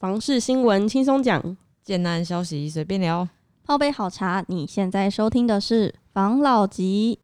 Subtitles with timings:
[0.00, 3.28] 房事新闻轻松讲，简单消息随便聊。
[3.62, 7.18] 泡杯好茶，你现在收听的是房老吉。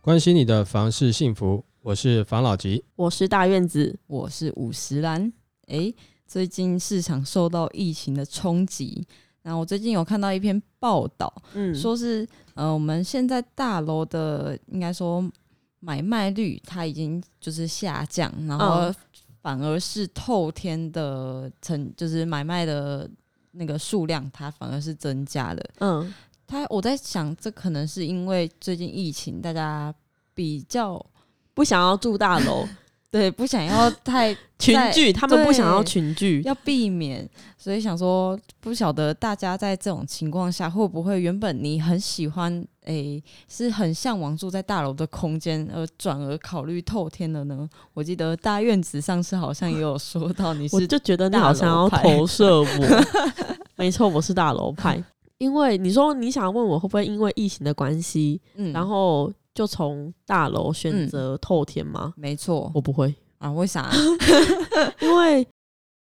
[0.00, 2.82] 关心你的房事幸福，我是房老吉。
[2.96, 5.30] 我是大院子，我是五十岚。
[5.66, 5.94] 诶，
[6.26, 9.06] 最近市场受到疫情的冲击，
[9.44, 15.22] 然后我最近有看到一篇报道，嗯，说是呃，我们现在大楼的应该说
[15.80, 18.94] 买卖率它已经就是下降，然后嗯
[19.42, 23.06] 反而是透天的成就是买卖的
[23.50, 25.70] 那个数量，它反而是增加的。
[25.80, 26.14] 嗯，
[26.46, 29.94] 它我在想，这可能是因为最近疫情，大家
[30.32, 31.04] 比较
[31.52, 32.66] 不想要住大楼
[33.14, 37.24] 对不想要 太群聚，他们不想要群聚，要避免，
[37.56, 47.68] 所以想说，不晓得大家在这种情况下会不会原本你很喜欢，诶、是很向往住在大楼的空间，而转而考虑透天的呢？
[47.92, 53.04] 我记得大院子上次好像也有说到你是我就觉得你好像要投射我。
[53.76, 55.00] 没错，我是大楼派。
[55.38, 62.12] 因为你说你想问我会不会因为疫情的关系，嗯然后就从大楼选择透天吗？
[62.16, 63.90] 没错我不会，啊，为啥？
[65.00, 65.46] 因为疫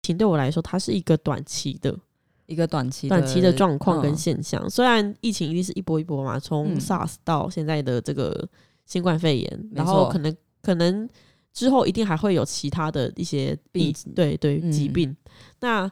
[0.03, 1.97] 情对我来说，它是一个短期的
[2.47, 4.69] 一个短期短期的状况跟嗯现象。
[4.69, 8.47] 虽然疫情一定是一波一波嘛，从嗯 SARS 到现在的这个
[8.85, 11.09] 新冠肺炎，没然后可能可能
[11.53, 15.17] 之后一定还会有其他的一些病疾对对嗯疾病。
[15.61, 15.91] 那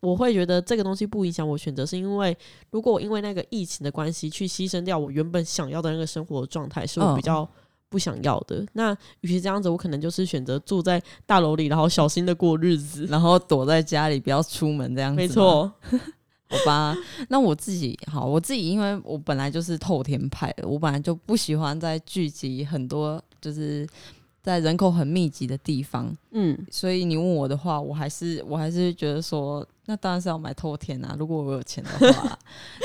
[0.00, 2.36] 我会觉得这个东西不影响我选择，是因为
[2.70, 7.48] 如果我因为那个疫情的关系去牺牲掉我原本想要的那个生活状态，是我比嗯较
[7.88, 8.64] 不想要的。
[8.72, 13.04] 那与其这样子，我可能就是选择住在大楼里，然后小心的过日子。
[13.06, 15.16] 然后躲在家里不要出门这样子。
[15.16, 15.70] 没，错，
[16.48, 16.96] 好吧。
[17.28, 23.86] 那我自己好，我自己因为我本来就是透天派的，我本来就不喜欢在聚集很多，就是
[24.42, 26.16] 在人口很密集的地方。
[26.30, 31.14] 嗯，所以你问我的话，我还是我还是觉得说，那当然是要买透天啊。
[31.18, 32.38] 如果我有钱的话，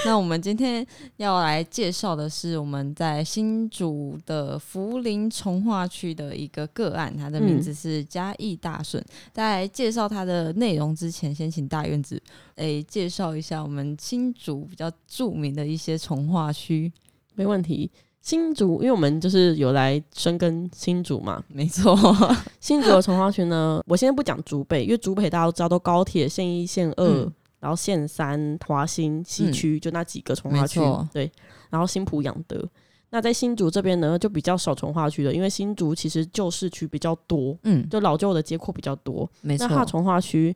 [0.05, 0.85] 那我们今天
[1.17, 9.03] 要来介绍的是我们在新竹的福林从化区的一个个案，它的名字是嘉义大顺。
[9.31, 12.21] 在介绍它的内容之前，先请大院子
[12.55, 16.91] 诶、介绍一下我们新竹比较著名的一些从化区。
[17.35, 17.91] 没问题。
[18.25, 21.95] 新竹，因为我们就是有来深耕新竹嘛，没错，
[22.59, 27.31] 新竹的从化区呢，我现在不讲竹北，因为竹北大家都知道，都高铁线一、线二，嗯。
[27.59, 30.79] 然后线三、华新、西区，就那几个从化区。
[31.11, 31.31] 对，
[31.69, 32.63] 然后新浦养德。
[33.09, 39.27] 那在新竹这边呢，就比较少从化区的，因为新竹其实旧市区比较多，嗯，就老旧的街廓比较多。
[39.41, 39.67] 没错。
[39.67, 40.55] 那，它从化区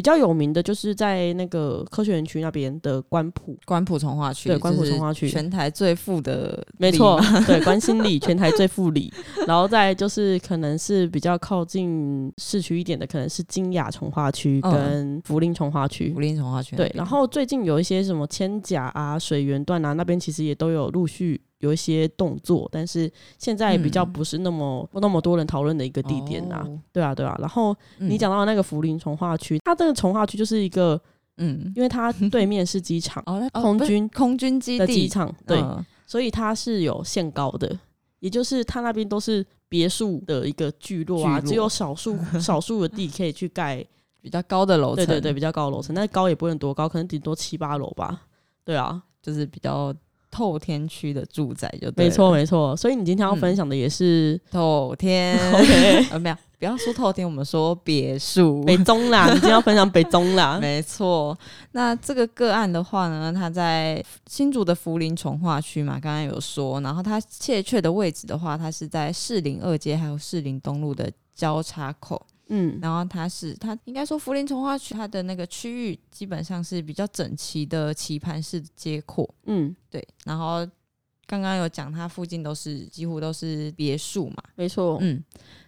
[0.00, 9.12] 比较有名的就是在那个科学园区那边的关埔，关埔从化区，对关埔就是从化区全台最富的，没错，，对，关心里全台最富里，
[9.46, 16.14] 然后再就是可能是比较靠近市区一点的，可能是金雅从化区嗯跟福林从化区。
[16.14, 24.12] 福林从化区那对，然后最近有一些什么千甲啊、水源段啊，那边其实也都有陆续有一些动作，但是现在比较嗯。
[24.12, 26.62] 不是那么、不那么多人讨论的一个地点啊。
[26.66, 26.78] 哦。
[26.92, 27.36] 对啊，对啊。
[27.40, 31.00] 然后你嗯讲到那个福林从化区，它这个从化区就是一个，
[31.36, 33.22] 嗯，因为它对面是机场
[33.54, 34.78] 空军空军基地。
[34.78, 35.84] 的机场，对，嗯。
[36.06, 37.78] 所以它是有限高的，
[38.18, 41.48] 也就是它那边都是别墅的一个聚落啊，落。
[41.48, 43.84] 只有少数 少数的地可以去盖，
[44.20, 48.22] 比较高的楼层，对对对，比较高的楼层，但是高也不能多高，可能顶多七八楼吧。
[48.64, 49.94] 对啊，就是比较
[50.30, 52.76] 透天区的住宅就对了没错，没错。
[52.76, 58.62] 所以你今天要分享的也是、透天 OK 呃没有，不要说透天，我们说别墅。
[58.64, 60.58] 北中啦， 你今天要分享北中啦。
[60.62, 61.36] 没错，
[61.72, 72.24] 那这个个案的话呢，它在新竹的福林从化区嘛，刚刚有说，然后它确切的位置的话，它是在士林二街还有士林东路的交叉口。
[72.50, 80.06] 嗯然后它是它应该说福林从化区它的那个区域基本上是比较整齐的棋盘式的街廓，嗯，对。
[80.24, 80.66] 然后
[81.26, 84.98] 刚刚有讲它附近都是几乎都是别墅嘛，没错。
[85.00, 85.24] 嗯。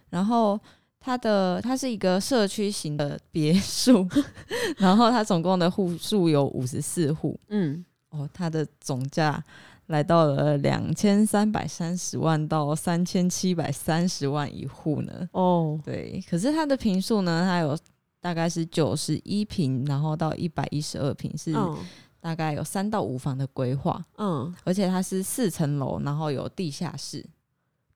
[0.09, 0.59] 然后
[0.99, 4.07] 它的它是一个社区型的别墅，
[4.77, 9.43] 然后它总共的户数有五十四户，嗯，哦，它的总价
[9.87, 15.29] 来到了两千三百三十万到三千七百三十万一户呢。
[15.31, 17.77] 哦，对，可是它的平数呢，它有
[18.19, 21.77] 大概是九十一平，然后到一百一十二平，是嗯。
[22.23, 27.21] 大概有三到五房的规划，嗯，而且它是四层楼，然后有地下室。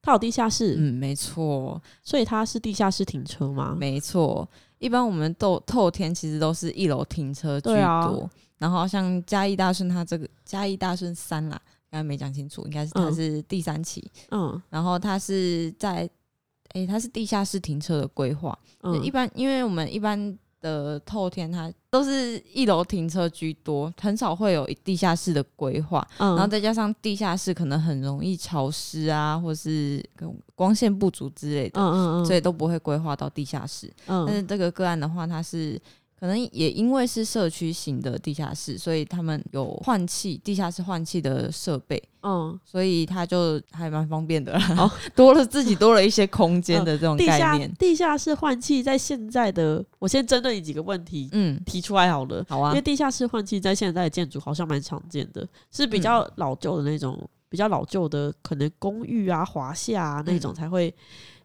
[0.02, 3.74] 它有地下室，嗯，没错，所以它是地下室停车吗？
[3.80, 4.46] 没错。
[4.80, 11.58] 一般我们透透天其实都是一楼停车居多，然后像嘉义大顺它这个嘉义大顺三啦，
[11.90, 13.14] 刚才没讲清楚，应该是它嗯。
[13.14, 14.60] 是第三期，嗯。
[14.70, 16.08] 然后它是在，
[16.74, 18.56] 诶、它是地下室停车的规划。
[18.82, 26.06] 嗯，一般，因为我们一般的透天它都是一楼停车居多，很少会有地下室的规划。
[26.18, 30.04] 嗯，然后再加上地下室可能很容易潮湿啊，或是
[30.54, 33.86] 光线不足之类的，嗯嗯嗯，所以都不会规划到地下室。
[34.06, 34.26] 嗯。
[34.26, 35.80] 但嗯是这个个案的话，它是
[36.18, 44.74] 可能也因为是社区型的地下室，所以他们有换气、地下室换气的设备，嗯，所以它就还蛮方便的啦。
[44.76, 47.72] 哦 多了自己多了一些空 间的这种地下概念。
[47.74, 52.44] 地下室换气在现在的，我先针对你几个问题嗯，提出来好了。
[52.48, 57.16] 好啊因为，地下室换气在现在的建筑好像蛮常见的，是比较嗯老旧的那种，
[57.48, 60.92] 比较老旧的可能公寓啊、华夏啊那嗯种才会、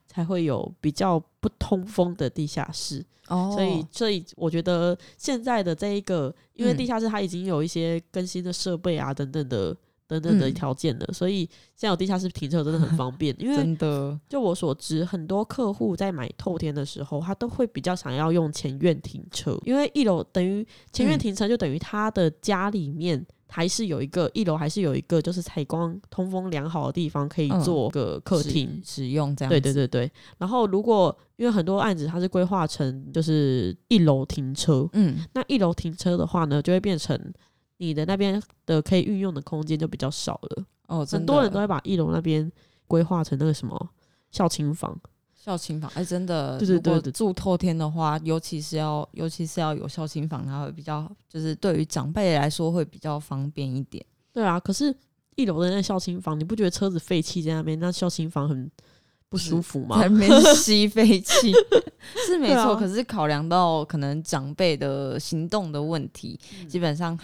[0.08, 3.06] 才会有比较不通风的地下室。
[3.28, 3.52] 哦。
[3.54, 6.78] 所以，所以我觉得现在的这一个，因为嗯。
[6.78, 9.76] 地下室它已经有一些更新的设备啊等等的
[10.08, 10.54] 等等的嗯。
[10.54, 11.42] 条件了，所以
[11.76, 13.36] 现在有地下室停车真的很方便。
[13.38, 21.20] 因为真的，就我所知，很多客户在买透天的时候，他都会比较想要用前院停车，因为一楼等于前院嗯。
[21.20, 28.82] 停车，就等于他的家里面还是有一个一楼，还是有一个就是采光通风良好的地方可以嗯做个客厅。
[28.84, 29.50] 使使用这样。
[29.50, 37.16] 对对，对对，然后如果因为很多案子它是规划成就是一楼停车，嗯，那一楼停车的话呢，就会变成
[37.78, 40.66] 你的那边的可以运用的空间就比较少了。
[40.88, 42.52] 哦，很多人都会把一楼那边
[42.88, 43.90] 规划成那个什么
[44.32, 45.00] 孝亲房。
[45.44, 54.04] 孝亲房，哎、真的，对对对如果住透天的话，尤其是要，尤其是要有孝亲房，它会比较，就是对于长辈来说会比较方便一点。
[54.32, 54.96] 对啊，可是
[55.36, 58.72] 一楼的那孝亲房，你不觉得车子废弃在那边，那孝亲房很
[59.28, 60.08] 不舒服吗 在？
[60.08, 61.52] 那边吸废气
[62.26, 67.20] 是没错，可是考量到可能长辈的行动的问题，嗯基本上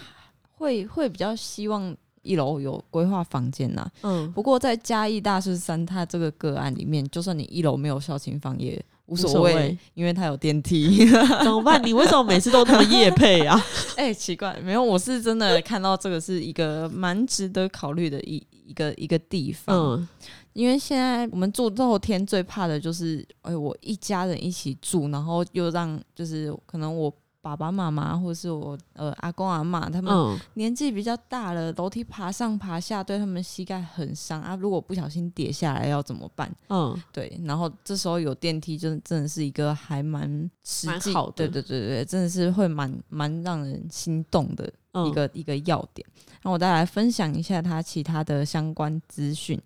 [0.58, 3.90] 会会比较希望一楼有规划房间呐。
[4.04, 11.06] 嗯，不过在嘉义大师山它这个个案里面，就算你一楼没有孝亲房也无无所谓，因为它有电梯。
[11.44, 11.82] 怎么办？
[11.86, 13.60] 你为什么每次都那么夜配啊？
[13.98, 19.76] 哎、奇怪，没有，我是真的看到这个是一个蛮值得考虑的一一个一个地方。
[19.76, 20.08] 嗯
[20.54, 34.56] 因为现在我们住透天最怕的就是，哎，我一家人一起住，然后又让就是可能我爸爸妈妈或是我呃阿公阿妈他们嗯，年纪比较大了，楼梯爬上爬下，对他们膝盖很伤啊。
[34.56, 36.54] 如果不小心跌下来要怎么办？
[36.68, 40.30] 嗯，对，然后这时候有电梯，真真的是一个还蛮
[40.64, 46.06] 实际，好的对对对对，真的是会蛮蛮让人心动的嗯一个、一个要点。
[46.44, 49.58] 那我再来分享一下它其他的相关资讯，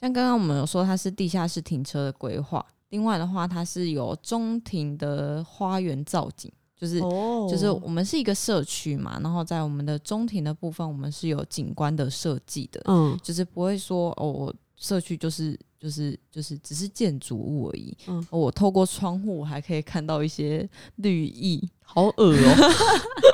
[0.00, 6.98] 像刚刚我们有说它是地下室停车的规划，另外的话它是有中庭的花园造景，就是。
[7.00, 17.96] 哦，就是我们是一个社区嘛，然后在我们的中庭的部分，我们是有景观的设计的，嗯就是不会说哦，我社区就是就是就是只是建筑物而已。
[18.06, 21.68] 嗯哦我透过窗户，我还可以看到一些绿意。
[21.82, 22.72] 好恶哦。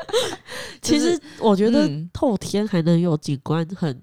[0.83, 4.01] 其就是实我觉得嗯透天还能有景观很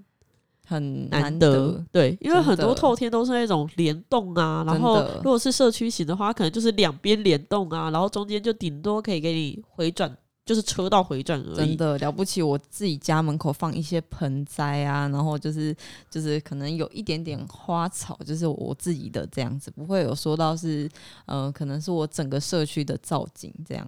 [0.70, 1.84] 很难得。
[1.92, 11.56] 对，因为很多透天都是那种联动啊，然后如果是社区型的话，可能就是两边联动啊，然后中间就顶多可以给你回转，就是车道回转而已。
[11.56, 12.44] 真的了不起！
[12.44, 15.76] 我自己家门口放一些盆栽啊，然后就是
[16.10, 20.88] 就是可能有一点点花草，就是我自己的这样子，不会有说到是
[21.26, 23.88] 呃，可能是我整个社区的造景这样。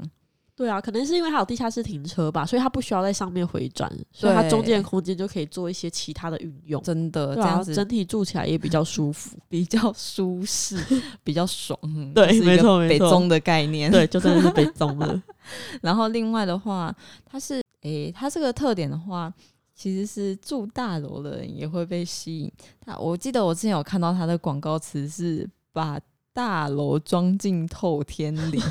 [0.62, 6.80] 对啊，可能是因为它有地下室停车吧，所以它不需要在上面回转，所以它中间的空间就可以做一些其他的运用。
[6.84, 9.36] 真的啊，这样子整体住起来也比较舒服。
[9.50, 10.78] 比较舒适，
[11.24, 11.76] 比较爽。
[11.82, 13.92] 嗯 对没错没错北中的概念。
[13.92, 15.20] 对，就真的是被 zon 了。
[15.82, 19.34] 然后另外的话，它是诶、它这个特点的话，
[19.74, 22.52] 其实是住大楼的人也会被吸引。
[22.86, 26.00] 它我记得我之前有看到它的广告词是把
[26.32, 28.62] 大楼装进透天里。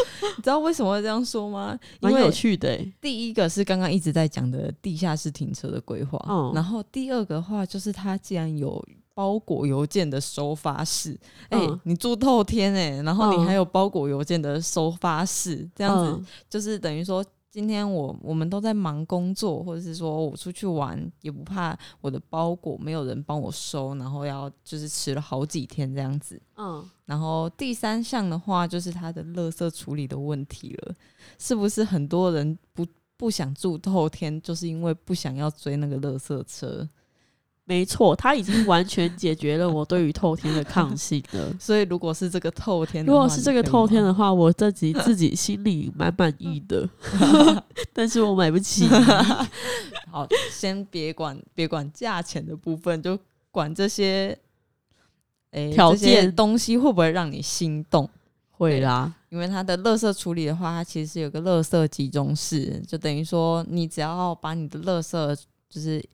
[0.36, 1.78] 你知道为什么会这样说吗？
[2.00, 8.84] 因蛮有为趣的、欸，第一个是刚刚一直在讲的地下室停车的规划，嗯然后第二个话就是它既然有
[9.14, 11.18] 包裹邮件的收发室，
[11.48, 17.24] 哎、嗯你住透天哎、然后你嗯还有包裹邮件的收发室，这样子、嗯就是等于说。
[17.52, 26.40] 今天我我们都在忙工作，或者是说我出去玩，也不怕我的包裹没有人帮我收，然后要就是迟了好几天这样子。
[26.56, 30.94] 嗯，然后第三项的话，就是他的垃圾处理的问题了，
[31.38, 32.86] 是不是很多人不
[33.18, 36.88] 不想住透天，就是因为不想要追那个垃圾车？
[37.72, 41.50] 没错，它已经完全解决了我对于透天的抗性了。
[41.58, 46.86] 所以如果是这个透天的话，如果是这个透天的，话，我自己自己心里蛮满意的，
[47.94, 48.86] 但是我买不起。
[50.10, 53.18] 好，先别管别管价钱的部分，就
[53.50, 54.38] 管这些，
[55.52, 58.06] 诶、条件东西会不会让你心动？
[58.50, 65.36] 会啦，因为它的垃圾处理的话，它其实是有个垃圾集中室，就等于说你只要把你的垃圾
[65.70, 66.04] 就是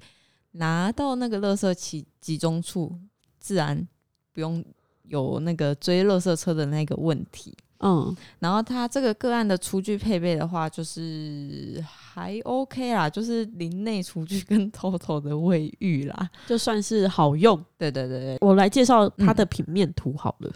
[0.52, 2.99] 拿到那个垃圾集集中处，
[3.38, 3.87] 自然
[4.33, 4.64] 不用
[5.05, 7.57] 有那个追垃圾车的那个问题。
[7.81, 16.28] 嗯，然后它这个个案的厨具配备的话，就是还 OK 啦，就是林内厨具跟 TOTO 的卫浴啦。
[16.49, 17.57] 就算是好用。
[17.76, 20.50] 对对对对我来介绍它的平面图好了。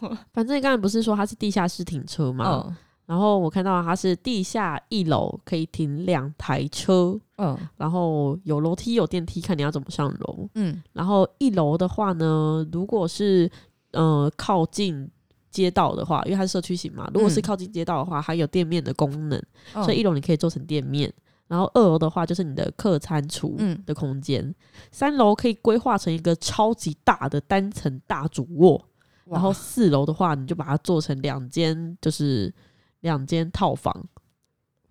[0.00, 2.64] 对， 反正刚才不是说它是地下室停车吗？
[2.66, 2.76] 嗯
[3.10, 7.58] 然后我看到它是地下一楼可以停两台车，嗯。
[7.76, 10.48] 然后有楼梯有电梯，看你要怎么上楼。
[10.54, 10.80] 嗯。
[10.92, 13.50] 然后一楼的话呢，如果是
[13.90, 15.10] 呃靠近
[15.50, 17.42] 街道的话，因为它是社区型嘛，如果是嗯。
[17.42, 19.36] 靠近街道的话，还有店面的功能，
[19.74, 21.12] 嗯，所以一楼你可以做成店面。
[21.48, 23.82] 然后二楼的话就是你的客餐厨嗯。
[23.84, 24.54] 的空间，
[24.92, 28.80] 三楼可以规划成一个超级大的单层大主卧，
[29.24, 32.54] 然后四楼的话你就把它做成两间，就是
[33.00, 33.94] 两间套房，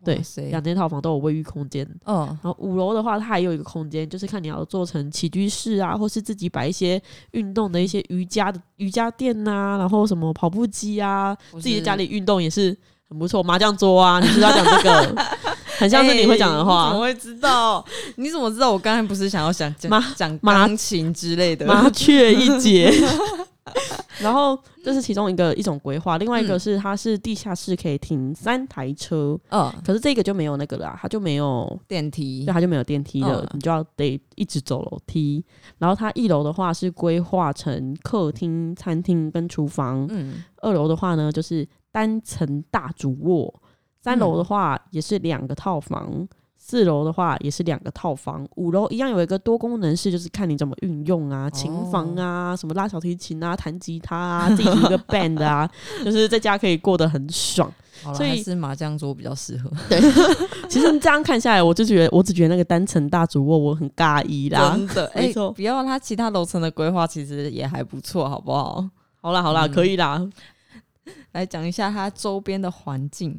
[0.03, 1.85] 对两间套房都有卫浴空间。
[2.05, 7.01] 嗯然后五楼的话，它还有一个空间，就是看你要做成起居室啊，或是自己摆一些
[7.31, 12.75] 运动的一些瑜伽的瑜伽垫呐、然后什么跑步机啊，自己在家里运动也是
[13.09, 13.43] 很不错。
[13.43, 15.15] 麻将桌啊，你知道讲这个？
[15.79, 16.99] 很像是你会讲的哎你怎话么。
[16.99, 17.85] 会知道？
[18.17, 18.69] 你怎么知道？
[18.71, 21.65] 我刚才不是想要想讲麻讲麻钢琴之类的？
[21.65, 22.91] 麻雀一节。
[24.21, 26.59] 然后这是其中一个一种规划，另外一个嗯。
[26.59, 32.45] 是它是地下室可以停三台车，嗯，可是这个就没有那个了，它就没有电梯。
[32.45, 35.43] 对，它就没有电梯了，嗯你就要得一直走楼梯。
[35.77, 40.43] 然后它一楼的话是规划成客厅、餐厅跟厨房，嗯。
[40.61, 43.61] 二楼的话呢就是单层大主卧，
[44.01, 46.27] 三楼的话也是两个套房。
[46.61, 55.67] 四楼的话也是两个套房，五楼一样有一个多功能室，就是看你怎么运用啊，琴房啊，什么拉小提琴啊，弹吉他啊，自己一个 band 啊，
[56.05, 57.71] 就是在家可以过得很爽。
[58.15, 59.69] 所以还是麻将桌比较适合。
[59.89, 59.99] 对
[60.69, 64.71] 其实这样看下来，我就觉得，我只觉得那个单层大主卧我很尬意啦。
[64.71, 68.87] 真的，哎、没错不要它其他楼层的规划其实也还不错，好不好？
[69.21, 70.25] 好啦好啦，嗯可以啦。
[71.33, 73.37] 来讲一下它周边的环境。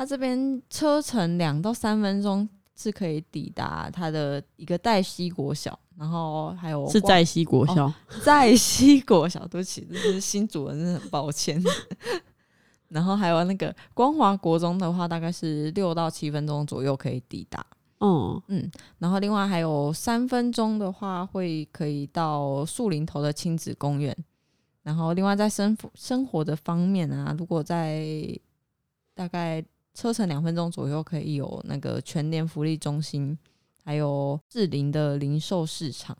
[0.00, 7.92] 它这边车程两到三分钟是可以抵达它的一个黛西国小，然后还有光是在西国校，
[8.24, 11.62] 在西国小，对不起，这是新主人，真的很抱歉。
[12.88, 17.62] 然后还有那个光华国中的话，大概是六到七分钟左右可以抵达。
[17.98, 24.16] 嗯，然后另外还有三分钟的话，会可以到树林头的亲子公园。
[24.82, 28.02] 然后另外在生生活的方面啊，如果在
[29.14, 29.62] 大概
[30.00, 33.38] 车程两分钟左右，可以有那个全联福利中心，
[33.84, 36.16] 还有志林的零售市场。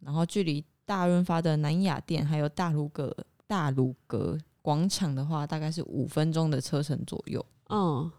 [0.00, 3.14] 然后距离大润发的南雅店，还有大鲁阁
[3.46, 7.44] 大鲁阁广场的话，大概是五分钟的车程左右。
[7.68, 8.10] 嗯，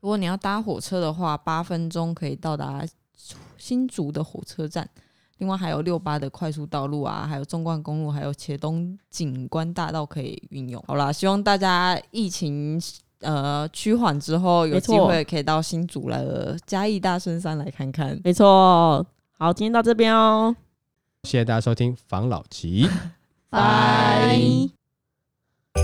[0.00, 2.84] 如果你要搭火车的话，八分钟可以到达
[3.56, 4.90] 新竹的火车站。
[5.38, 10.82] 另外还有六八的快速道路啊，还有纵贯公路，还有茄东景观大道可以运用。
[10.88, 12.80] 好啦，希望大家疫情
[13.20, 18.18] 呃趋缓之后，有机会可以到新竹来的嘉义大深山来看看。
[18.22, 19.04] 没错。
[19.38, 20.54] 好，今天到这边哦，
[21.24, 22.88] 谢谢大家收听防老集。
[23.50, 24.68] 拜。
[25.72, 25.82] 拜